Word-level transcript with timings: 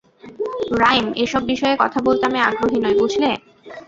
Rhyme, 0.81 1.05
এসব 1.23 1.41
বিষয়ে 1.51 1.75
কথা 1.83 1.99
বলতে 2.07 2.23
আমি 2.29 2.39
আগ্রহী 2.41 2.77
নই, 2.81 2.95
বুঝলে? 3.01 3.29